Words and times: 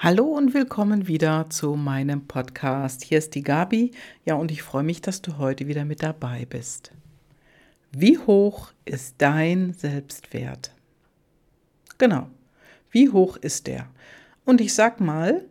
Hallo 0.00 0.26
und 0.26 0.54
willkommen 0.54 1.08
wieder 1.08 1.50
zu 1.50 1.74
meinem 1.74 2.28
Podcast. 2.28 3.02
Hier 3.02 3.18
ist 3.18 3.34
die 3.34 3.42
Gabi. 3.42 3.90
Ja, 4.24 4.36
und 4.36 4.52
ich 4.52 4.62
freue 4.62 4.84
mich, 4.84 5.02
dass 5.02 5.22
du 5.22 5.38
heute 5.38 5.66
wieder 5.66 5.84
mit 5.84 6.04
dabei 6.04 6.46
bist. 6.48 6.92
Wie 7.90 8.16
hoch 8.16 8.70
ist 8.84 9.16
dein 9.18 9.72
Selbstwert? 9.72 10.70
Genau. 11.98 12.28
Wie 12.92 13.08
hoch 13.08 13.38
ist 13.38 13.66
der? 13.66 13.88
Und 14.44 14.60
ich 14.60 14.72
sag 14.72 15.00
mal, 15.00 15.44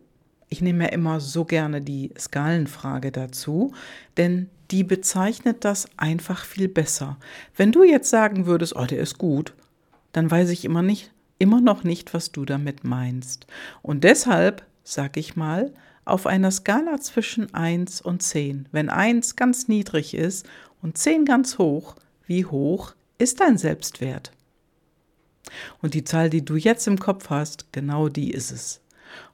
ich 0.47 0.61
nehme 0.61 0.85
ja 0.85 0.91
immer 0.91 1.19
so 1.19 1.43
gerne 1.43 1.81
die 1.81 2.13
Skalenfrage 2.17 3.11
dazu, 3.11 3.73
denn 4.15 4.49
die 4.71 4.85
bezeichnet 4.85 5.65
das 5.65 5.89
einfach 5.97 6.45
viel 6.45 6.69
besser. 6.69 7.17
Wenn 7.57 7.73
du 7.73 7.83
jetzt 7.83 8.09
sagen 8.09 8.45
würdest, 8.45 8.77
oh, 8.77 8.85
der 8.85 8.99
ist 8.99 9.17
gut, 9.17 9.53
dann 10.13 10.31
weiß 10.31 10.51
ich 10.51 10.63
immer 10.63 10.83
nicht, 10.83 11.11
immer 11.39 11.61
noch 11.61 11.83
nicht, 11.83 12.13
was 12.13 12.31
du 12.31 12.45
damit 12.45 12.83
meinst. 12.83 13.47
Und 13.81 14.03
deshalb 14.03 14.63
sag 14.87 15.17
ich 15.17 15.35
mal, 15.35 15.73
auf 16.05 16.25
einer 16.25 16.49
Skala 16.49 16.99
zwischen 17.01 17.53
1 17.53 17.99
und 17.99 18.23
10, 18.23 18.69
wenn 18.71 18.89
1 18.89 19.35
ganz 19.35 19.67
niedrig 19.67 20.13
ist 20.13 20.47
und 20.81 20.97
10 20.97 21.25
ganz 21.25 21.57
hoch, 21.57 21.95
wie 22.25 22.45
hoch 22.45 22.95
ist 23.17 23.41
dein 23.41 23.57
Selbstwert? 23.57 24.31
Und 25.81 25.93
die 25.93 26.05
Zahl, 26.05 26.29
die 26.29 26.43
du 26.43 26.55
jetzt 26.55 26.87
im 26.87 26.99
Kopf 26.99 27.29
hast, 27.29 27.73
genau 27.73 28.07
die 28.07 28.31
ist 28.31 28.51
es. 28.51 28.79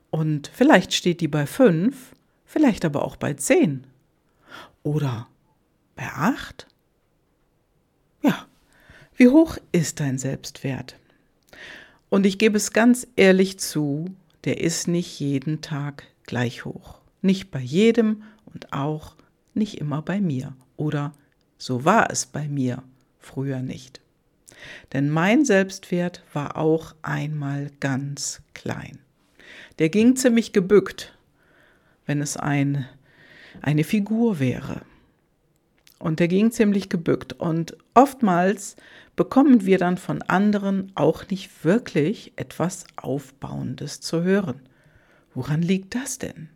Und 0.09 0.49
vielleicht 0.51 0.93
steht 0.93 1.21
die 1.21 1.27
bei 1.27 1.45
5, 1.45 1.95
vielleicht 2.45 2.83
aber 2.83 3.05
auch 3.05 3.15
bei 3.15 3.35
10. 3.35 3.85
Oder 4.81 5.27
bei 5.95 6.07
8? 6.07 6.67
Ja, 8.23 8.47
wie 9.15 9.27
hoch 9.27 9.57
ist 9.71 9.99
dein 9.99 10.17
Selbstwert? 10.17 10.95
Und 12.13 12.27
ich 12.27 12.37
gebe 12.37 12.57
es 12.57 12.73
ganz 12.73 13.07
ehrlich 13.15 13.57
zu, 13.57 14.05
der 14.43 14.61
ist 14.61 14.87
nicht 14.87 15.19
jeden 15.19 15.61
Tag 15.61 16.03
gleich 16.27 16.63
hoch. 16.63 16.99
Nicht 17.23 17.49
bei 17.49 17.59
jedem 17.59 18.21
und 18.45 18.71
auch 18.71 19.15
nicht 19.55 19.79
immer 19.79 20.03
bei 20.03 20.21
mir. 20.21 20.55
Oder 20.77 21.15
so 21.57 21.85
war 21.85 22.11
es 22.11 22.27
bei 22.27 22.47
mir 22.47 22.83
früher 23.17 23.63
nicht. 23.63 23.99
Denn 24.93 25.09
mein 25.09 25.43
Selbstwert 25.43 26.21
war 26.33 26.55
auch 26.55 26.93
einmal 27.01 27.71
ganz 27.79 28.43
klein. 28.53 28.99
Der 29.79 29.89
ging 29.89 30.15
ziemlich 30.15 30.53
gebückt, 30.53 31.17
wenn 32.05 32.21
es 32.21 32.37
ein, 32.37 32.85
eine 33.59 33.83
Figur 33.83 34.37
wäre. 34.37 34.83
Und 36.03 36.19
der 36.19 36.27
ging 36.27 36.51
ziemlich 36.51 36.89
gebückt. 36.89 37.31
Und 37.31 37.77
oftmals 37.93 38.75
bekommen 39.15 39.65
wir 39.65 39.77
dann 39.77 39.95
von 39.95 40.21
anderen 40.21 40.91
auch 40.95 41.29
nicht 41.29 41.63
wirklich 41.63 42.33
etwas 42.35 42.83
Aufbauendes 42.97 44.01
zu 44.01 44.21
hören. 44.21 44.59
Woran 45.33 45.61
liegt 45.61 45.95
das 45.95 46.17
denn? 46.17 46.49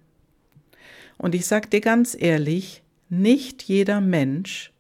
Und 1.18 1.34
ich 1.34 1.46
sage 1.46 1.70
dir 1.70 1.80
ganz 1.80 2.14
ehrlich, 2.20 2.84
nicht 3.08 3.64
jeder 3.64 4.02
Mensch 4.02 4.74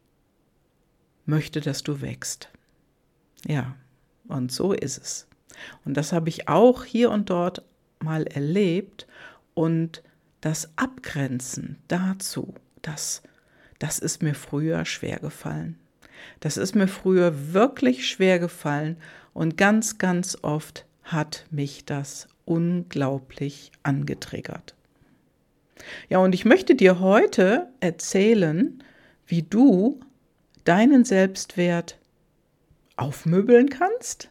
möchte, 1.26 1.62
dass 1.62 1.82
du 1.82 2.02
wächst. 2.02 2.50
Ja, 3.48 3.78
und 4.28 4.52
so 4.52 4.74
ist 4.74 4.98
es. 4.98 5.28
Und 5.86 5.96
das 5.96 6.12
habe 6.12 6.28
ich 6.28 6.50
auch 6.50 6.84
hier 6.84 7.12
und 7.12 7.30
dort 7.30 7.64
mal 8.04 8.28
erlebt 8.28 9.08
und 9.54 10.04
das 10.42 10.70
Abgrenzen 10.76 11.78
dazu, 11.88 12.54
das, 12.82 13.24
das 13.80 14.00
ist 14.00 14.24
mir 14.24 14.34
früher 14.34 14.86
schwer 14.86 15.20
gefallen. 15.20 15.78
Das 16.40 16.58
ist 16.58 16.76
mir 16.76 16.88
früher 16.88 17.54
wirklich 17.54 18.08
schwer 18.08 18.40
gefallen 18.40 18.98
und 19.34 19.58
ganz, 19.58 19.98
ganz 19.98 20.38
oft 20.42 20.86
hat 21.04 21.46
mich 21.52 21.86
das 21.86 22.28
unglaublich 22.46 23.72
angetriggert. 23.84 24.76
Ja, 26.10 26.20
und 26.20 26.34
ich 26.34 26.46
möchte 26.46 26.76
dir 26.76 27.00
heute 27.00 27.68
erzählen, 27.80 28.84
wie 29.26 29.44
du 29.44 30.00
deinen 30.64 31.06
Selbstwert 31.06 32.00
aufmöbeln 32.96 33.70
kannst 33.70 34.30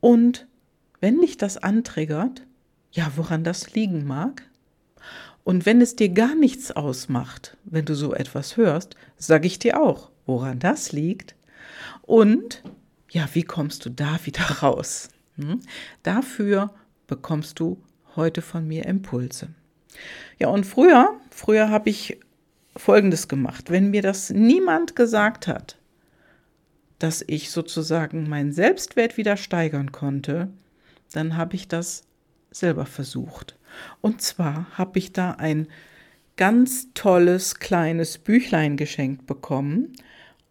und 0.00 0.46
wenn 1.00 1.20
dich 1.20 1.36
das 1.36 1.56
antriggert, 1.56 2.42
ja, 2.90 3.12
woran 3.16 3.44
das 3.44 3.74
liegen 3.74 4.04
mag. 4.04 4.42
Und 5.44 5.66
wenn 5.66 5.80
es 5.80 5.96
dir 5.96 6.08
gar 6.08 6.34
nichts 6.34 6.70
ausmacht, 6.70 7.56
wenn 7.64 7.84
du 7.84 7.94
so 7.94 8.14
etwas 8.14 8.56
hörst, 8.56 8.96
sage 9.16 9.46
ich 9.46 9.58
dir 9.58 9.80
auch, 9.80 10.10
woran 10.26 10.58
das 10.58 10.92
liegt 10.92 11.34
und 12.02 12.62
ja, 13.10 13.28
wie 13.32 13.42
kommst 13.42 13.84
du 13.84 13.90
da 13.90 14.18
wieder 14.24 14.44
raus? 14.62 15.08
Hm? 15.36 15.60
Dafür 16.02 16.72
bekommst 17.06 17.58
du 17.60 17.82
heute 18.16 18.42
von 18.42 18.66
mir 18.66 18.86
Impulse. 18.86 19.48
Ja, 20.38 20.48
und 20.48 20.64
früher, 20.64 21.20
früher 21.30 21.70
habe 21.70 21.90
ich 21.90 22.18
Folgendes 22.76 23.28
gemacht. 23.28 23.70
Wenn 23.70 23.90
mir 23.90 24.02
das 24.02 24.30
niemand 24.30 24.96
gesagt 24.96 25.46
hat, 25.46 25.76
dass 26.98 27.24
ich 27.26 27.50
sozusagen 27.50 28.28
meinen 28.28 28.52
Selbstwert 28.52 29.16
wieder 29.16 29.36
steigern 29.36 29.92
konnte, 29.92 30.48
dann 31.12 31.36
habe 31.36 31.56
ich 31.56 31.68
das 31.68 32.04
selber 32.50 32.86
versucht. 32.86 33.58
Und 34.00 34.22
zwar 34.22 34.66
habe 34.76 34.98
ich 34.98 35.12
da 35.12 35.32
ein 35.32 35.68
ganz 36.36 36.88
tolles 36.94 37.56
kleines 37.56 38.18
Büchlein 38.18 38.76
geschenkt 38.76 39.26
bekommen 39.26 39.92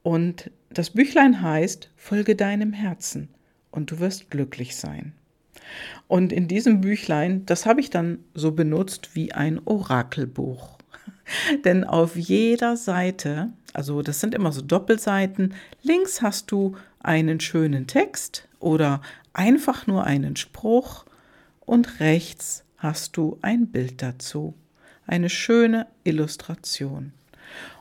und 0.04 0.52
das 0.70 0.92
Büchlein 0.92 1.42
heißt 1.42 1.90
Folge 1.96 2.36
deinem 2.36 2.74
Herzen 2.74 3.30
und 3.72 3.92
du 3.92 4.00
wirst 4.00 4.30
glücklich 4.30 4.76
sein. 4.76 5.14
Und 6.08 6.34
in 6.34 6.48
diesem 6.48 6.81
Büchlein, 6.81 7.46
das 7.46 7.66
habe 7.66 7.80
ich 7.80 7.90
dann 7.90 8.20
so 8.34 8.52
benutzt 8.52 9.16
wie 9.16 9.31
ein 9.31 9.60
Orakelbuch. 9.66 10.78
Denn 11.66 11.84
auf 11.84 12.16
jeder 12.16 12.78
Seite, 12.78 13.52
also 13.74 14.02
das 14.02 14.20
sind 14.20 14.36
immer 14.36 14.52
so 14.52 14.62
Doppelseiten, 14.62 15.54
links 15.81 16.22
hast 16.22 16.52
du 16.52 16.76
einen 17.00 17.40
schönen 17.40 17.88
Text 17.88 18.48
oder 18.60 19.02
einfach 19.34 19.88
nur 19.88 20.04
einen 20.04 20.36
Spruch 20.36 21.06
und 21.62 22.00
rechts 22.00 22.64
hast 22.81 23.16
du 23.16 23.38
ein 23.42 23.68
Bild 23.68 24.02
dazu. 24.02 24.56
Eine 25.06 25.30
schöne 25.30 25.88
Illustration. 26.03 27.14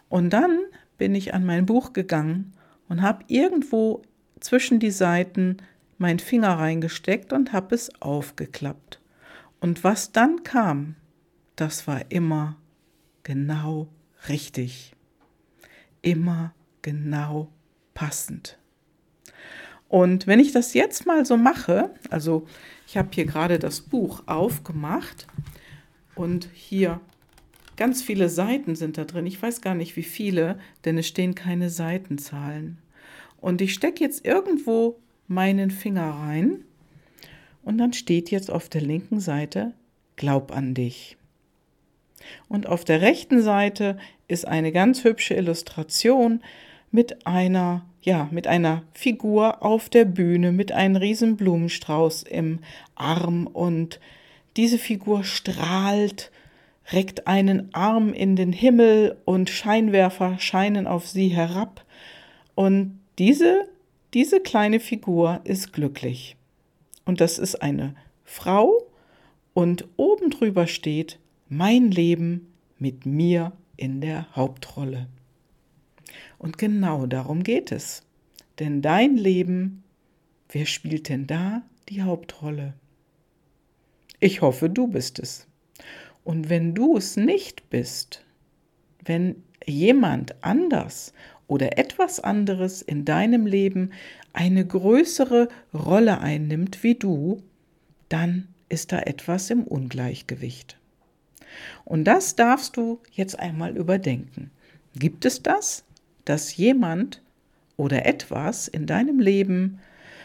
Und 0.08 0.30
dann 0.30 0.60
bin 0.98 1.14
ich 1.14 1.32
an 1.32 1.46
mein 1.46 1.64
Buch 1.64 1.94
gegangen 1.94 2.52
und 2.88 3.00
habe 3.00 3.24
irgendwo 3.28 4.02
zwischen 4.40 4.78
die 4.78 4.90
Seiten 4.90 5.56
meinen 5.96 6.18
Finger 6.18 6.58
reingesteckt 6.58 7.32
und 7.32 7.52
habe 7.52 7.74
es 7.74 7.90
aufgeklappt. 8.02 9.00
Und 9.60 9.84
was 9.84 10.12
dann 10.12 10.42
kam, 10.42 10.96
das 11.56 11.86
war 11.86 12.10
immer 12.10 12.56
genau 13.22 13.88
richtig. 14.28 14.94
Immer 16.02 16.54
genau 16.82 17.48
passend. 17.94 18.59
Und 19.90 20.26
wenn 20.26 20.40
ich 20.40 20.52
das 20.52 20.72
jetzt 20.72 21.04
mal 21.04 21.26
so 21.26 21.36
mache, 21.36 21.90
also 22.08 22.46
ich 22.86 22.96
habe 22.96 23.10
hier 23.12 23.26
gerade 23.26 23.58
das 23.58 23.82
Buch 23.82 24.22
aufgemacht 24.26 25.26
und 26.14 26.48
hier 26.54 27.00
Ganz 27.80 28.02
viele 28.02 28.28
Seiten 28.28 28.74
sind 28.74 28.98
da 28.98 29.06
drin. 29.06 29.24
Ich 29.24 29.40
weiß 29.40 29.62
gar 29.62 29.74
nicht, 29.74 29.96
wie 29.96 30.02
viele, 30.02 30.58
denn 30.84 30.98
es 30.98 31.08
stehen 31.08 31.34
keine 31.34 31.70
Seitenzahlen. 31.70 32.76
Und 33.40 33.62
ich 33.62 33.72
stecke 33.72 34.04
jetzt 34.04 34.26
irgendwo 34.26 34.98
meinen 35.28 35.70
Finger 35.70 36.10
rein 36.10 36.62
und 37.64 37.78
dann 37.78 37.94
steht 37.94 38.30
jetzt 38.30 38.50
auf 38.50 38.68
der 38.68 38.82
linken 38.82 39.18
Seite 39.18 39.72
Glaub 40.16 40.54
an 40.54 40.74
dich. 40.74 41.16
Und 42.50 42.66
auf 42.66 42.84
der 42.84 43.00
rechten 43.00 43.40
Seite 43.40 43.96
ist 44.28 44.46
eine 44.46 44.72
ganz 44.72 45.02
hübsche 45.02 45.32
Illustration 45.32 46.42
mit 46.90 47.26
einer, 47.26 47.84
ja, 48.02 48.28
mit 48.30 48.46
einer 48.46 48.82
Figur 48.92 49.62
auf 49.62 49.88
der 49.88 50.04
Bühne 50.04 50.52
mit 50.52 50.72
einem 50.72 50.96
riesen 50.96 51.36
Blumenstrauß 51.36 52.24
im 52.24 52.60
Arm 52.94 53.46
und 53.46 54.00
diese 54.56 54.78
Figur 54.78 55.24
strahlt 55.24 56.30
reckt 56.92 57.26
einen 57.26 57.72
Arm 57.74 58.12
in 58.12 58.36
den 58.36 58.52
Himmel 58.52 59.16
und 59.24 59.50
Scheinwerfer 59.50 60.38
scheinen 60.38 60.86
auf 60.86 61.06
sie 61.06 61.28
herab. 61.28 61.84
Und 62.54 62.98
diese, 63.18 63.68
diese 64.12 64.40
kleine 64.40 64.80
Figur 64.80 65.40
ist 65.44 65.72
glücklich. 65.72 66.36
Und 67.04 67.20
das 67.20 67.38
ist 67.38 67.62
eine 67.62 67.94
Frau 68.24 68.86
und 69.54 69.86
oben 69.96 70.30
drüber 70.30 70.66
steht 70.66 71.18
mein 71.48 71.90
Leben 71.90 72.52
mit 72.78 73.06
mir 73.06 73.52
in 73.76 74.00
der 74.00 74.34
Hauptrolle. 74.34 75.08
Und 76.40 76.56
genau 76.56 77.04
darum 77.04 77.42
geht 77.42 77.70
es. 77.70 78.02
Denn 78.58 78.80
dein 78.80 79.18
Leben, 79.18 79.84
wer 80.48 80.64
spielt 80.64 81.10
denn 81.10 81.26
da 81.26 81.62
die 81.90 82.00
Hauptrolle? 82.00 82.72
Ich 84.20 84.40
hoffe, 84.40 84.70
du 84.70 84.86
bist 84.86 85.18
es. 85.18 85.46
Und 86.24 86.48
wenn 86.48 86.74
du 86.74 86.96
es 86.96 87.18
nicht 87.18 87.68
bist, 87.68 88.24
wenn 89.04 89.42
jemand 89.66 90.42
anders 90.42 91.12
oder 91.46 91.76
etwas 91.76 92.20
anderes 92.20 92.80
in 92.80 93.04
deinem 93.04 93.46
Leben 93.46 93.90
eine 94.32 94.66
größere 94.66 95.48
Rolle 95.74 96.20
einnimmt 96.20 96.82
wie 96.82 96.94
du, 96.94 97.42
dann 98.08 98.48
ist 98.70 98.92
da 98.92 99.00
etwas 99.00 99.50
im 99.50 99.64
Ungleichgewicht. 99.64 100.78
Und 101.84 102.04
das 102.04 102.34
darfst 102.34 102.78
du 102.78 102.98
jetzt 103.12 103.38
einmal 103.38 103.76
überdenken. 103.76 104.50
Gibt 104.94 105.26
es 105.26 105.42
das, 105.42 105.84
dass 106.30 106.56
jemand 106.56 107.22
oder 107.76 108.06
etwas 108.06 108.68
in 108.68 108.86
deinem 108.86 109.18
Leben 109.18 109.80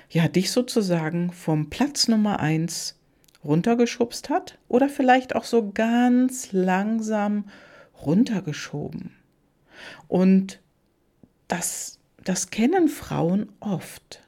ja 0.09 0.27
dich 0.27 0.51
sozusagen 0.51 1.31
vom 1.31 1.69
Platz 1.71 2.07
Nummer 2.07 2.39
eins 2.39 2.99
runtergeschubst 3.43 4.29
hat 4.29 4.59
oder 4.67 4.87
vielleicht 4.87 5.35
auch 5.35 5.45
so 5.45 5.71
ganz 5.71 6.51
langsam 6.51 7.45
runtergeschoben? 8.05 9.15
Und 10.07 10.59
das, 11.47 11.99
das 12.23 12.51
kennen 12.51 12.87
Frauen 12.87 13.51
oft. 13.59 14.21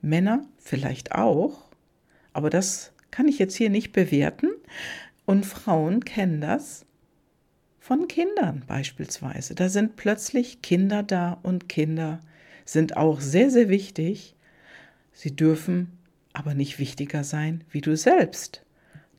Männer 0.00 0.44
vielleicht 0.58 1.12
auch, 1.12 1.70
aber 2.32 2.50
das 2.50 2.92
kann 3.10 3.28
ich 3.28 3.38
jetzt 3.38 3.56
hier 3.56 3.70
nicht 3.70 3.92
bewerten. 3.92 4.50
Und 5.24 5.46
Frauen 5.46 6.04
kennen 6.04 6.40
das 6.40 6.84
von 7.78 8.08
Kindern 8.08 8.64
beispielsweise. 8.66 9.54
Da 9.54 9.68
sind 9.68 9.96
plötzlich 9.96 10.62
Kinder 10.62 11.02
da 11.02 11.38
und 11.42 11.68
Kinder 11.68 12.20
sind 12.64 12.96
auch 12.96 13.20
sehr, 13.20 13.50
sehr 13.50 13.68
wichtig. 13.68 14.34
Sie 15.12 15.34
dürfen 15.34 15.98
aber 16.32 16.54
nicht 16.54 16.78
wichtiger 16.78 17.24
sein 17.24 17.64
wie 17.70 17.80
du 17.80 17.96
selbst. 17.96 18.64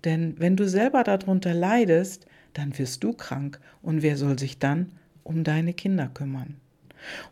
Denn 0.03 0.39
wenn 0.39 0.55
du 0.55 0.67
selber 0.67 1.03
darunter 1.03 1.53
leidest, 1.53 2.25
dann 2.53 2.77
wirst 2.77 3.03
du 3.03 3.13
krank 3.13 3.59
und 3.81 4.01
wer 4.01 4.17
soll 4.17 4.39
sich 4.39 4.59
dann 4.59 4.93
um 5.23 5.43
deine 5.43 5.73
Kinder 5.73 6.09
kümmern? 6.13 6.55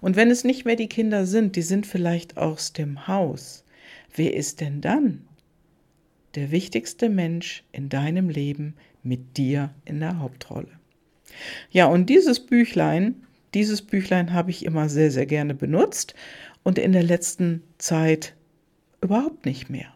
Und 0.01 0.15
wenn 0.15 0.29
es 0.29 0.43
nicht 0.43 0.65
mehr 0.65 0.75
die 0.75 0.89
Kinder 0.89 1.25
sind, 1.25 1.55
die 1.55 1.61
sind 1.61 1.85
vielleicht 1.85 2.37
aus 2.37 2.73
dem 2.73 3.07
Haus, 3.07 3.63
wer 4.15 4.33
ist 4.33 4.61
denn 4.61 4.81
dann 4.81 5.25
der 6.35 6.51
wichtigste 6.51 7.09
Mensch 7.09 7.63
in 7.71 7.89
deinem 7.89 8.29
Leben 8.29 8.75
mit 9.03 9.37
dir 9.37 9.73
in 9.85 9.99
der 9.99 10.19
Hauptrolle? 10.19 10.76
Ja, 11.69 11.85
und 11.85 12.07
dieses 12.07 12.45
Büchlein, 12.45 13.23
dieses 13.53 13.81
Büchlein 13.81 14.33
habe 14.33 14.51
ich 14.51 14.65
immer 14.65 14.89
sehr, 14.89 15.11
sehr 15.11 15.25
gerne 15.25 15.53
benutzt 15.53 16.15
und 16.63 16.77
in 16.77 16.91
der 16.93 17.03
letzten 17.03 17.63
Zeit 17.77 18.35
überhaupt 19.01 19.45
nicht 19.45 19.69
mehr, 19.69 19.93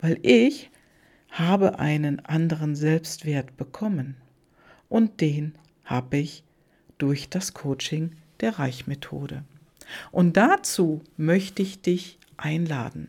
weil 0.00 0.18
ich 0.22 0.70
habe 1.30 1.78
einen 1.78 2.24
anderen 2.24 2.74
Selbstwert 2.74 3.56
bekommen 3.56 4.16
und 4.88 5.20
den 5.20 5.54
habe 5.84 6.18
ich 6.18 6.44
durch 6.98 7.28
das 7.28 7.54
Coaching 7.54 8.12
der 8.40 8.58
Reichmethode. 8.58 9.44
Und 10.10 10.36
dazu 10.36 11.02
möchte 11.16 11.62
ich 11.62 11.80
dich 11.80 12.18
einladen. 12.36 13.08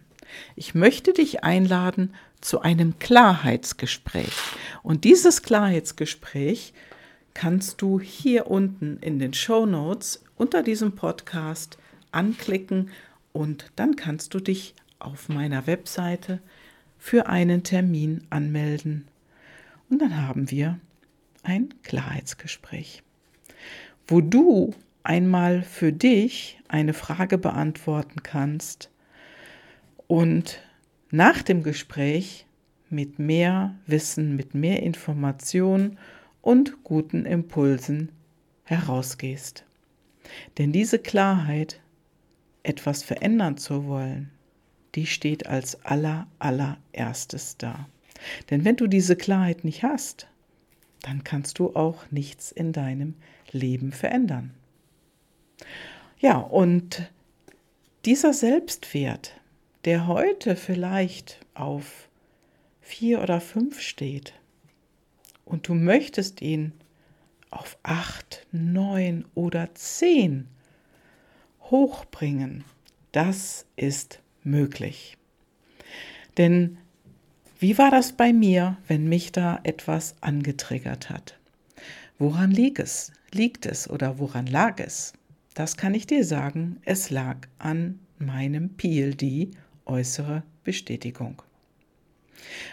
Ich 0.56 0.76
möchte 0.76 1.14
dich 1.14 1.44
einladen 1.44 2.14
zu 2.42 2.62
einem 2.62 3.00
Klarheitsgespräch. 3.00 4.34
Und 4.84 5.04
dieses 5.04 5.42
Klarheitsgespräch 5.42 6.74
kannst 7.34 7.82
du 7.82 8.00
hier 8.00 8.48
unten 8.48 8.98
in 8.98 9.20
den 9.20 9.34
Show 9.34 9.66
Notes 9.66 10.24
unter 10.36 10.64
diesem 10.64 10.94
Podcast 10.96 11.78
anklicken 12.12 12.90
und 13.34 13.72
dann 13.76 13.96
kannst 13.96 14.34
du 14.34 14.40
dich 14.40 14.74
auf 15.00 15.30
meiner 15.30 15.68
Webseite 15.68 16.40
für 16.98 17.28
einen 17.28 17.64
Termin 17.64 18.24
anmelden. 18.30 19.08
Und 19.90 20.02
dann 20.02 20.28
haben 20.28 20.52
wir 20.52 20.80
ein 21.44 21.74
Klarheitsgespräch, 21.84 23.04
wo 24.08 24.22
du 24.22 24.74
einmal 25.04 25.64
für 25.64 25.94
dich 25.94 26.60
eine 26.68 26.94
Frage 26.94 27.38
beantworten 27.38 28.22
kannst 28.22 28.90
und 30.08 30.62
nach 31.12 31.42
dem 31.42 31.64
Gespräch 31.64 32.46
mit 32.90 33.20
mehr 33.20 33.76
Wissen, 33.88 34.36
mit 34.36 34.54
mehr 34.54 34.84
Information 34.84 35.98
und 36.42 36.84
guten 36.84 37.26
Impulsen 37.26 38.12
herausgehst. 38.64 39.66
Denn 40.58 40.72
diese 40.72 41.00
Klarheit, 41.00 41.82
etwas 42.64 43.04
verändern 43.04 43.58
zu 43.58 43.88
wollen, 43.88 44.32
die 44.96 45.06
steht 45.06 45.48
als 45.48 45.84
aller, 45.86 46.28
allererstes 46.40 47.58
da. 47.58 47.88
Denn 48.50 48.66
wenn 48.66 48.76
du 48.76 48.88
diese 48.88 49.16
Klarheit 49.16 49.64
nicht 49.64 49.84
hast, 49.84 50.28
dann 51.02 51.24
kannst 51.24 51.60
du 51.60 51.76
auch 51.76 52.12
nichts 52.12 52.52
in 52.52 52.74
deinem 52.74 53.16
Leben 53.52 53.92
verändern. 53.92 54.54
Ja, 56.20 56.38
und 56.38 57.10
dieser 58.06 58.34
Selbstwert, 58.34 59.40
der 59.86 60.08
heute 60.08 60.56
vielleicht 60.56 61.40
auf 61.54 62.10
vier 62.82 63.22
oder 63.22 63.40
fünf 63.40 63.80
steht 63.80 64.34
und 65.50 65.68
du 65.68 65.74
möchtest 65.74 66.42
ihn 66.42 66.74
auf 67.50 67.78
acht, 67.84 68.46
neun 68.52 69.26
oder 69.34 69.74
zehn 69.74 70.48
hochbringen, 71.64 72.64
das 73.12 73.66
ist 73.76 74.22
möglich. 74.44 75.18
Denn 76.38 76.78
wie 77.60 77.78
war 77.78 77.92
das 77.92 78.14
bei 78.14 78.32
mir, 78.32 78.78
wenn 78.88 79.10
mich 79.10 79.32
da 79.32 79.60
etwas 79.64 80.16
angetriggert 80.22 81.10
hat? 81.10 81.38
Woran 82.20 82.52
liegt 82.52 82.80
es? 82.80 83.12
Liegt 83.32 83.66
es 83.66 83.90
oder 83.90 84.20
woran 84.20 84.46
lag 84.46 84.80
es? 84.80 85.14
Das 85.56 85.76
kann 85.76 85.94
ich 85.94 86.08
dir 86.08 86.24
sagen, 86.24 86.78
es 86.86 87.10
lag 87.10 87.38
an 87.58 88.00
meinem 88.20 88.78
PLD 88.78 89.50
äußere 89.86 90.44
Bestätigung. 90.64 91.42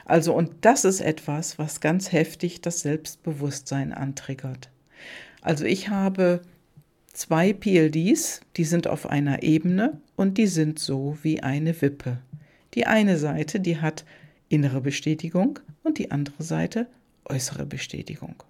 Also, 0.04 0.34
und 0.34 0.52
das 0.62 0.84
ist 0.84 1.00
etwas, 1.00 1.58
was 1.58 1.80
ganz 1.80 2.12
heftig 2.12 2.60
das 2.60 2.80
Selbstbewusstsein 2.80 3.92
antriggert. 3.92 4.70
Also, 5.40 5.64
ich 5.64 5.88
habe 5.88 6.42
zwei 7.12 7.52
PLDs, 7.52 8.40
die 8.56 8.64
sind 8.64 8.86
auf 8.86 9.08
einer 9.08 9.42
Ebene 9.42 10.00
und 10.16 10.38
die 10.38 10.46
sind 10.46 10.78
so 10.78 11.18
wie 11.22 11.42
eine 11.42 11.80
Wippe. 11.80 12.18
Die 12.74 12.86
eine 12.86 13.16
Seite, 13.18 13.60
die 13.60 13.80
hat 13.80 14.04
innere 14.48 14.80
Bestätigung 14.80 15.58
und 15.82 15.98
die 15.98 16.10
andere 16.10 16.42
Seite 16.42 16.86
äußere 17.24 17.66
Bestätigung. 17.66 18.42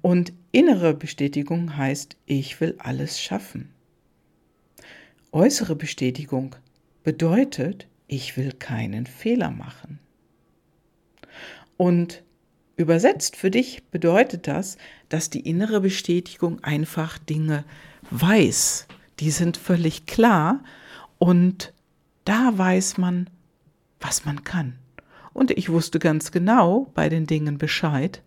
Und 0.00 0.32
innere 0.52 0.94
Bestätigung 0.94 1.76
heißt, 1.76 2.16
ich 2.26 2.60
will 2.60 2.74
alles 2.78 3.20
schaffen. 3.20 3.70
Äußere 5.32 5.76
Bestätigung 5.76 6.56
bedeutet, 7.02 7.86
ich 8.06 8.36
will 8.36 8.52
keinen 8.52 9.06
Fehler 9.06 9.50
machen. 9.50 9.98
Und 11.76 12.22
übersetzt 12.76 13.36
für 13.36 13.50
dich 13.50 13.84
bedeutet 13.90 14.46
das, 14.46 14.76
dass 15.08 15.30
die 15.30 15.40
innere 15.40 15.80
Bestätigung 15.80 16.62
einfach 16.62 17.18
Dinge 17.18 17.64
weiß. 18.10 18.86
Die 19.20 19.30
sind 19.30 19.56
völlig 19.56 20.06
klar 20.06 20.62
und 21.18 21.72
da 22.24 22.56
weiß 22.56 22.98
man, 22.98 23.30
was 24.00 24.24
man 24.24 24.44
kann. 24.44 24.78
Und 25.32 25.50
ich 25.50 25.70
wusste 25.70 25.98
ganz 25.98 26.30
genau 26.30 26.90
bei 26.94 27.08
den 27.08 27.26
Dingen 27.26 27.58
Bescheid 27.58 28.22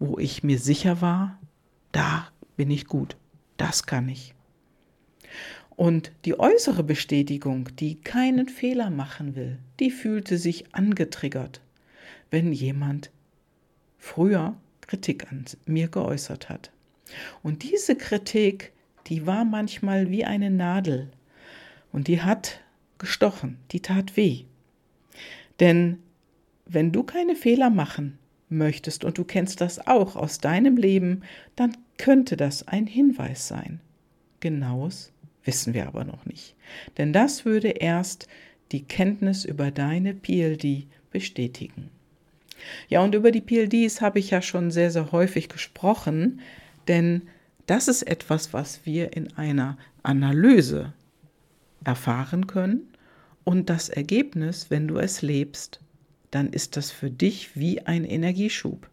wo 0.00 0.18
ich 0.18 0.42
mir 0.42 0.58
sicher 0.58 1.00
war, 1.00 1.38
da 1.92 2.26
bin 2.56 2.70
ich 2.70 2.86
gut, 2.86 3.16
das 3.58 3.84
kann 3.84 4.08
ich. 4.08 4.34
Und 5.80 6.12
die 6.26 6.38
äußere 6.38 6.84
Bestätigung, 6.84 7.70
die 7.76 7.94
keinen 7.94 8.50
Fehler 8.50 8.90
machen 8.90 9.34
will, 9.34 9.56
die 9.80 9.90
fühlte 9.90 10.36
sich 10.36 10.74
angetriggert, 10.74 11.62
wenn 12.30 12.52
jemand 12.52 13.10
früher 13.96 14.58
Kritik 14.82 15.32
an 15.32 15.46
mir 15.64 15.88
geäußert 15.88 16.50
hat. 16.50 16.70
Und 17.42 17.62
diese 17.62 17.96
Kritik, 17.96 18.72
die 19.06 19.26
war 19.26 19.46
manchmal 19.46 20.10
wie 20.10 20.26
eine 20.26 20.50
Nadel 20.50 21.08
und 21.92 22.08
die 22.08 22.20
hat 22.20 22.60
gestochen, 22.98 23.56
die 23.70 23.80
tat 23.80 24.18
weh. 24.18 24.44
Denn 25.60 25.98
wenn 26.66 26.92
du 26.92 27.04
keine 27.04 27.36
Fehler 27.36 27.70
machen 27.70 28.18
möchtest 28.50 29.02
und 29.02 29.16
du 29.16 29.24
kennst 29.24 29.62
das 29.62 29.86
auch 29.86 30.14
aus 30.14 30.40
deinem 30.40 30.76
Leben, 30.76 31.22
dann 31.56 31.74
könnte 31.96 32.36
das 32.36 32.68
ein 32.68 32.86
Hinweis 32.86 33.48
sein. 33.48 33.80
Genaues 34.40 35.10
wissen 35.44 35.74
wir 35.74 35.86
aber 35.86 36.04
noch 36.04 36.26
nicht. 36.26 36.54
Denn 36.98 37.12
das 37.12 37.44
würde 37.44 37.68
erst 37.68 38.28
die 38.72 38.82
Kenntnis 38.82 39.44
über 39.44 39.70
deine 39.70 40.14
PLD 40.14 40.86
bestätigen. 41.10 41.90
Ja, 42.88 43.00
und 43.00 43.14
über 43.14 43.30
die 43.30 43.40
PLDs 43.40 44.00
habe 44.00 44.18
ich 44.18 44.30
ja 44.30 44.42
schon 44.42 44.70
sehr, 44.70 44.90
sehr 44.90 45.12
häufig 45.12 45.48
gesprochen, 45.48 46.40
denn 46.88 47.22
das 47.66 47.88
ist 47.88 48.02
etwas, 48.02 48.52
was 48.52 48.84
wir 48.84 49.16
in 49.16 49.32
einer 49.36 49.78
Analyse 50.02 50.92
erfahren 51.84 52.46
können 52.46 52.90
und 53.44 53.70
das 53.70 53.88
Ergebnis, 53.88 54.66
wenn 54.70 54.88
du 54.88 54.98
es 54.98 55.22
lebst, 55.22 55.80
dann 56.30 56.52
ist 56.52 56.76
das 56.76 56.90
für 56.90 57.10
dich 57.10 57.56
wie 57.56 57.80
ein 57.86 58.04
Energieschub. 58.04 58.88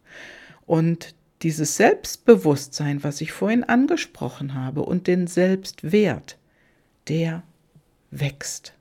Und 0.66 1.14
dieses 1.42 1.76
Selbstbewusstsein, 1.76 3.04
was 3.04 3.20
ich 3.20 3.32
vorhin 3.32 3.62
angesprochen 3.62 4.54
habe, 4.54 4.82
und 4.82 5.06
den 5.06 5.26
Selbstwert, 5.26 6.37
der 7.08 7.42
wächst. 8.10 8.74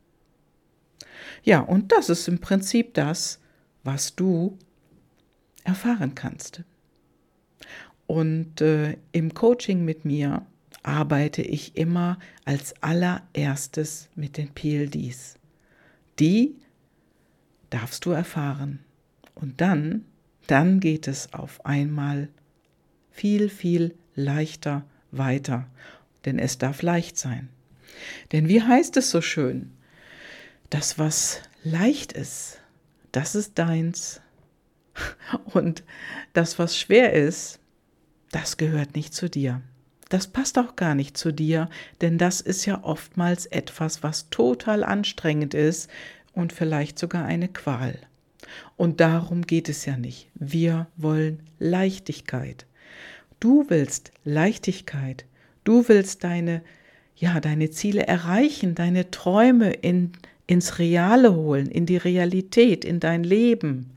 Ja, 1.43 1.61
und 1.61 1.91
das 1.91 2.09
ist 2.09 2.27
im 2.27 2.39
Prinzip 2.39 2.93
das, 2.93 3.39
was 3.83 4.15
du 4.15 4.57
erfahren 5.63 6.15
kannst. 6.15 6.63
Und 8.05 8.61
äh, 8.61 8.97
im 9.11 9.33
Coaching 9.33 9.83
mit 9.83 10.05
mir 10.05 10.45
arbeite 10.83 11.41
ich 11.41 11.75
immer 11.75 12.17
als 12.45 12.81
allererstes 12.81 14.09
mit 14.15 14.37
den 14.37 14.53
PLDs. 14.53 15.35
Die 16.19 16.55
darfst 17.69 18.05
du 18.05 18.11
erfahren. 18.11 18.79
Und 19.35 19.61
dann, 19.61 20.05
dann 20.47 20.79
geht 20.79 21.07
es 21.07 21.33
auf 21.33 21.65
einmal 21.65 22.29
viel, 23.11 23.49
viel 23.49 23.95
leichter 24.15 24.85
weiter. 25.11 25.67
Denn 26.25 26.39
es 26.39 26.57
darf 26.57 26.81
leicht 26.81 27.17
sein. 27.17 27.49
Denn 28.31 28.47
wie 28.47 28.61
heißt 28.61 28.97
es 28.97 29.09
so 29.09 29.21
schön? 29.21 29.71
Das, 30.69 30.99
was 30.99 31.41
leicht 31.63 32.13
ist, 32.13 32.59
das 33.11 33.35
ist 33.35 33.57
deins. 33.57 34.21
Und 35.53 35.83
das, 36.33 36.59
was 36.59 36.77
schwer 36.77 37.13
ist, 37.13 37.59
das 38.31 38.57
gehört 38.57 38.95
nicht 38.95 39.13
zu 39.13 39.29
dir. 39.29 39.61
Das 40.09 40.27
passt 40.27 40.57
auch 40.57 40.75
gar 40.75 40.95
nicht 40.95 41.17
zu 41.17 41.33
dir, 41.33 41.69
denn 42.01 42.17
das 42.17 42.39
ist 42.39 42.65
ja 42.65 42.83
oftmals 42.83 43.45
etwas, 43.45 44.03
was 44.03 44.29
total 44.29 44.83
anstrengend 44.83 45.53
ist 45.53 45.89
und 46.33 46.53
vielleicht 46.53 46.97
sogar 46.97 47.25
eine 47.25 47.49
Qual. 47.49 47.99
Und 48.77 49.01
darum 49.01 49.41
geht 49.41 49.67
es 49.67 49.85
ja 49.85 49.97
nicht. 49.97 50.29
Wir 50.35 50.87
wollen 50.95 51.43
Leichtigkeit. 51.59 52.65
Du 53.39 53.65
willst 53.69 54.11
Leichtigkeit. 54.23 55.25
Du 55.63 55.87
willst 55.89 56.23
deine, 56.23 56.61
ja, 57.17 57.39
deine 57.39 57.71
Ziele 57.71 58.05
erreichen, 58.05 58.75
deine 58.75 59.09
Träume 59.09 59.71
in, 59.73 60.11
ins 60.45 60.77
Reale 60.77 61.35
holen, 61.35 61.67
in 61.67 61.85
die 61.85 61.97
Realität, 61.97 62.85
in 62.85 62.99
dein 62.99 63.23
Leben. 63.23 63.91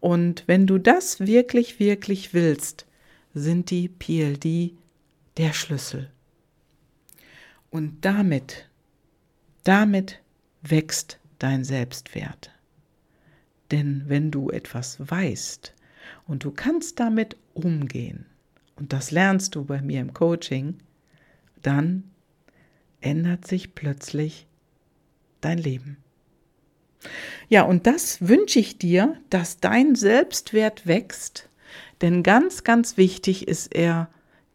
Und 0.00 0.44
wenn 0.46 0.66
du 0.66 0.78
das 0.78 1.20
wirklich, 1.20 1.78
wirklich 1.78 2.32
willst, 2.32 2.86
sind 3.34 3.70
die 3.70 3.88
PLD 3.88 4.72
der 5.36 5.52
Schlüssel. 5.52 6.10
Und 7.70 7.98
damit, 8.06 8.68
damit 9.64 10.20
wächst 10.62 11.18
dein 11.38 11.62
Selbstwert. 11.62 12.50
Denn 13.70 14.04
wenn 14.06 14.30
du 14.30 14.48
etwas 14.50 14.96
weißt 14.98 15.74
und 16.26 16.44
du 16.44 16.52
kannst 16.52 17.00
damit 17.00 17.36
umgehen, 17.52 18.24
und 18.76 18.92
das 18.92 19.10
lernst 19.10 19.54
du 19.54 19.64
bei 19.64 19.82
mir 19.82 20.00
im 20.00 20.14
Coaching, 20.14 20.76
dann 21.62 22.04
ändert 23.06 23.46
sich 23.46 23.74
plötzlich 23.74 24.46
dein 25.40 25.58
Leben. 25.58 25.96
Ja, 27.48 27.62
und 27.62 27.86
das 27.86 28.26
wünsche 28.26 28.58
ich 28.58 28.78
dir, 28.78 29.16
dass 29.30 29.60
dein 29.60 29.94
Selbstwert 29.94 30.86
wächst, 30.86 31.48
denn 32.00 32.22
ganz, 32.22 32.64
ganz 32.64 32.96
wichtig 32.96 33.46
ist 33.46 33.74
er 33.74 34.08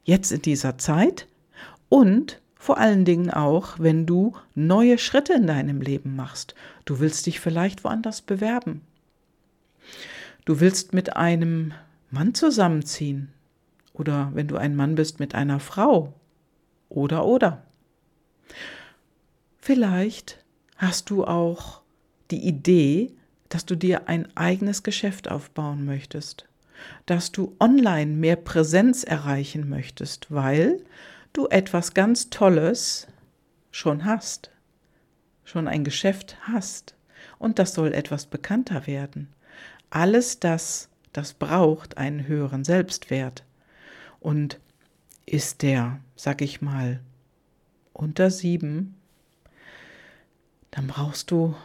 jetzt 0.04 0.32
in 0.32 0.42
dieser 0.42 0.78
Zeit 0.78 1.28
und 1.88 2.42
vor 2.56 2.78
allen 2.78 3.06
Dingen 3.06 3.32
auch, 3.32 3.80
wenn 3.80 4.06
du 4.06 4.34
neue 4.54 4.98
Schritte 4.98 5.34
in 5.34 5.48
deinem 5.48 5.82
Leben 5.82 6.16
machst. 6.16 6.54
Du 6.86 7.00
willst 7.00 7.26
dich 7.26 7.40
vielleicht 7.40 7.84
woanders 7.84 8.22
bewerben. 8.22 8.82
Du 10.46 10.60
willst 10.60 10.94
mit 10.94 11.16
einem 11.16 11.74
Mann 12.12 12.36
zusammenziehen 12.36 13.34
oder 13.94 14.30
wenn 14.34 14.48
du 14.48 14.58
ein 14.58 14.76
Mann 14.76 14.96
bist 14.96 15.20
mit 15.20 15.34
einer 15.34 15.60
Frau 15.60 16.14
oder 16.90 17.26
oder. 17.26 17.64
Vielleicht 19.62 20.44
hast 20.76 21.10
du 21.10 21.24
auch 21.24 21.82
die 22.32 22.46
Idee, 22.46 23.14
dass 23.48 23.66
du 23.66 23.76
dir 23.76 24.10
ein 24.10 24.36
eigenes 24.36 24.84
Geschäft 24.84 25.30
aufbauen 25.32 25.86
möchtest 25.86 26.48
dass 27.06 27.32
du 27.32 27.56
online 27.60 28.12
mehr 28.12 28.36
Präsenz 28.36 29.04
erreichen 29.04 29.70
möchtest, 29.70 30.32
weil 30.32 30.84
du 31.34 31.48
etwas 31.48 31.94
ganz 31.94 32.30
Tolles 32.30 33.08
schon 33.72 34.06
hast, 34.06 34.52
schon 35.44 35.68
ein 35.68 35.84
Geschäft 35.84 36.38
hast 36.42 36.96
und 37.40 37.60
das 37.60 37.74
soll 37.74 37.94
etwas 37.94 38.26
bekannter 38.26 38.88
werden. 38.88 39.30
Alles 39.90 40.40
das, 40.40 40.90
das 41.14 41.34
braucht 41.34 41.98
einen 41.98 42.28
höheren 42.28 42.64
Selbstwert. 42.64 43.44
Und 44.20 44.60
ist 45.26 45.62
der, 45.62 46.00
sag 46.16 46.42
ich 46.42 46.62
mal, 46.62 47.00
unter 47.92 48.30
sieben, 48.30 48.96
dann 50.72 50.88
brauchst 50.88 51.32
du 51.32 51.56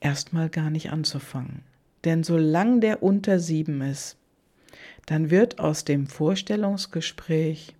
erstmal 0.00 0.48
gar 0.48 0.70
nicht 0.70 0.90
anzufangen. 0.90 1.62
Denn 2.04 2.24
solange 2.24 2.80
der 2.80 3.02
unter 3.02 3.38
sieben 3.38 3.80
ist, 3.82 4.16
dann 5.06 5.30
wird 5.30 5.58
aus 5.58 5.84
dem 5.84 6.06
Vorstellungsgespräch, 6.06 7.74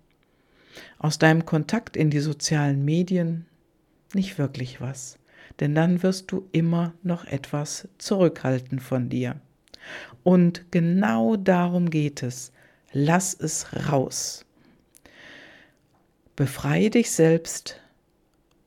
aus 0.97 1.19
deinem 1.19 1.45
Kontakt 1.45 1.97
in 1.97 2.09
die 2.09 2.19
sozialen 2.19 2.85
Medien 2.85 3.45
nicht 4.13 4.37
wirklich 4.37 4.79
was. 4.81 5.17
Denn 5.59 5.75
dann 5.75 6.01
wirst 6.03 6.31
du 6.31 6.47
immer 6.51 6.93
noch 7.03 7.25
etwas 7.25 7.87
zurückhalten 7.97 8.79
von 8.79 9.09
dir. 9.09 9.39
Und 10.23 10.71
genau 10.71 11.35
darum 11.35 11.89
geht 11.89 12.23
es. 12.23 12.51
Lass 12.91 13.33
es 13.33 13.67
raus. 13.89 14.45
Befreie 16.35 16.89
dich 16.89 17.11
selbst 17.11 17.79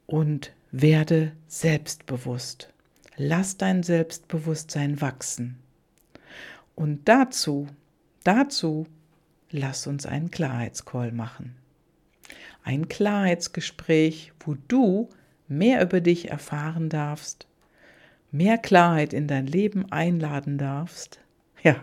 und 0.07 0.53
werde 0.73 1.33
selbstbewusst. 1.47 2.73
Lass 3.17 3.57
dein 3.57 3.83
Selbstbewusstsein 3.83 5.01
wachsen. 5.01 5.59
Und 6.75 7.09
dazu, 7.09 7.69
dazu, 8.25 8.87
lass 9.51 9.87
uns 9.87 10.05
einen 10.05 10.31
Klarheitscall 10.31 11.13
machen. 11.13 11.57
Ein 12.63 12.89
Klarheitsgespräch, 12.89 14.33
wo 14.41 14.57
du 14.69 15.09
mehr 15.49 15.83
über 15.83 16.01
dich 16.01 16.31
erfahren 16.31 16.89
darfst, 16.89 17.47
mehr 18.31 18.59
Klarheit 18.59 19.13
in 19.13 19.29
dein 19.29 19.47
Leben 19.47 19.91
einladen 19.91 20.59
darfst. 20.59 21.21
Ja, 21.63 21.77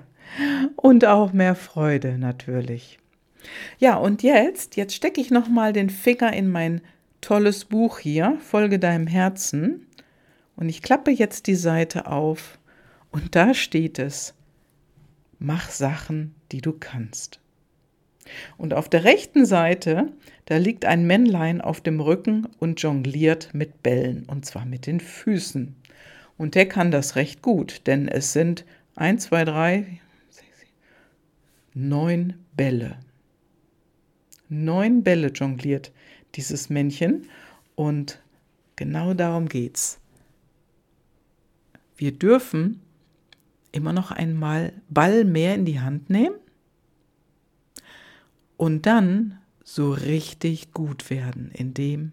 und 0.76 1.06
auch 1.06 1.34
mehr 1.34 1.56
Freude 1.56 2.18
natürlich. 2.18 3.00
Ja, 3.80 3.98
und 3.98 4.24
jetzt, 4.24 4.76
jetzt 4.76 4.96
stecke 4.96 5.20
ich 5.20 5.32
noch 5.32 5.48
mal 5.48 5.74
den 5.74 5.90
Finger 5.90 6.34
in 6.34 6.50
mein 6.50 6.82
tolles 7.24 7.66
Buch 7.66 8.00
hier, 8.00 8.38
Folge 8.42 8.80
deinem 8.80 9.08
Herzen. 9.08 9.88
Und 10.56 10.70
ich 10.70 10.82
klappe 10.82 11.10
jetzt 11.10 11.48
die 11.48 11.56
Seite 11.56 12.06
auf 12.08 12.60
und 13.12 13.36
da 13.36 13.54
steht 13.54 13.98
es, 13.98 14.36
mach 15.40 15.70
Sachen, 15.70 16.36
die 16.52 16.62
du 16.62 16.74
kannst. 16.74 17.40
Und 18.58 18.74
auf 18.74 18.88
der 18.88 19.04
rechten 19.04 19.46
Seite, 19.46 20.12
da 20.46 20.58
liegt 20.58 20.86
ein 20.86 21.06
Männlein 21.08 21.62
auf 21.62 21.82
dem 21.82 22.00
Rücken 22.00 22.48
und 22.60 22.82
jongliert 22.82 23.54
mit 23.54 23.84
Bällen, 23.84 24.26
und 24.26 24.46
zwar 24.46 24.66
mit 24.66 24.86
den 24.86 25.00
Füßen. 25.00 25.76
Und 26.38 26.56
der 26.56 26.68
kann 26.68 26.92
das 26.92 27.16
recht 27.16 27.42
gut, 27.42 27.82
denn 27.88 28.08
es 28.08 28.34
sind 28.34 28.66
1, 28.96 29.24
2, 29.24 29.46
3, 29.46 30.00
6, 30.30 30.48
9 31.74 32.34
Bälle. 32.56 32.98
Neun 34.50 35.04
Bälle 35.04 35.28
jongliert 35.28 35.92
dieses 36.36 36.70
Männchen 36.70 37.30
und 37.76 38.20
genau 38.76 39.14
darum 39.14 39.48
geht's 39.48 40.00
wir 41.98 42.12
dürfen 42.12 42.82
immer 43.72 43.94
noch 43.94 44.12
einmal 44.12 44.74
Ball 44.90 45.24
mehr 45.24 45.56
in 45.56 45.66
die 45.66 45.80
Hand 45.80 46.10
nehmen 46.10 46.36
und 48.58 48.86
dann 48.86 49.40
so 49.64 49.94
richtig 49.94 50.74
gut 50.74 51.10
werden 51.10 51.50
in 51.54 51.74
dem, 51.74 52.12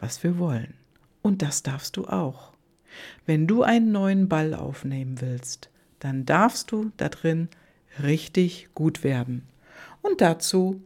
was 0.00 0.22
wir 0.22 0.38
wollen. 0.38 0.74
Und 1.22 1.42
das 1.42 1.62
darfst 1.62 1.96
du 1.96 2.06
auch. 2.06 2.52
Wenn 3.24 3.46
du 3.46 3.62
einen 3.62 3.92
neuen 3.92 4.28
Ball 4.28 4.54
aufnehmen 4.54 5.20
willst, 5.20 5.70
dann 6.00 6.26
darfst 6.26 6.72
du 6.72 6.90
da 6.96 7.08
drin 7.08 7.48
richtig 8.02 8.70
gut 8.74 9.04
werden. 9.04 9.46
Und 10.02 10.20
dazu 10.20 10.82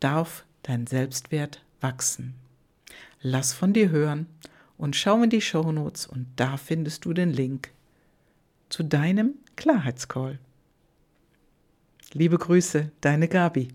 darf 0.00 0.46
dein 0.64 0.86
Selbstwert 0.86 1.62
wachsen. 1.80 2.34
Lass 3.22 3.52
von 3.52 3.72
dir 3.72 3.90
hören 3.90 4.26
und 4.76 4.96
schau 4.96 5.22
in 5.22 5.30
die 5.30 5.40
Shownotes 5.40 6.06
und 6.06 6.26
da 6.36 6.56
findest 6.56 7.04
du 7.04 7.12
den 7.12 7.30
Link 7.30 7.70
zu 8.68 8.82
deinem 8.82 9.34
Klarheitscall. 9.56 10.38
Liebe 12.12 12.38
Grüße, 12.38 12.90
deine 13.00 13.28
Gabi. 13.28 13.68